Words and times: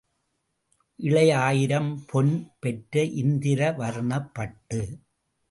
இழை 0.99 1.31
ஆயிரம் 1.31 2.03
பொன் 2.07 2.51
பெற்ற 2.59 3.03
இந்திர 3.03 3.71
வர்ணப்பட்டு. 3.71 4.81